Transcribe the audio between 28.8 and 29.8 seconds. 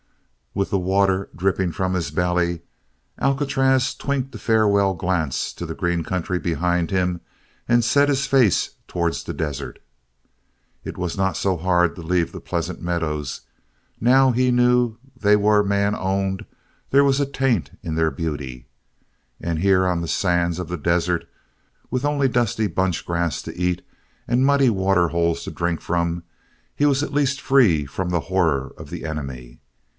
the enemy.